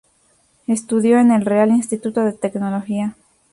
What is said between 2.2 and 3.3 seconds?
de Tecnología.